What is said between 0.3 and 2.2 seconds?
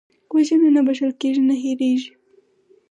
وژنه نه بښل کېږي، نه هېرېږي